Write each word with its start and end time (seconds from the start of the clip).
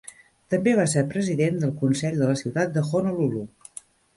També 0.53 0.71
va 0.79 0.85
ser 0.93 1.03
president 1.11 1.61
del 1.65 1.75
Consell 1.83 2.19
de 2.23 2.31
la 2.33 2.41
Ciutat 2.43 2.75
de 2.79 2.87
Honolulu. 2.89 3.45